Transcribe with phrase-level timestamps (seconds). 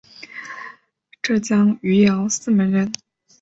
[1.21, 2.91] 浙江余姚泗门人。